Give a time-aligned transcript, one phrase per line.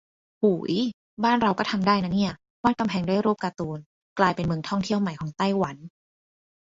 [0.41, 0.75] หูย
[1.23, 2.31] บ้านเราก็ทำได้นะเนี่ย
[2.63, 3.79] วาดกำแพงด้วยรูปการ์ตูน
[4.19, 5.75] กลายเป็นเมืองท่องเที่ยวใหม่ของไต้หวัน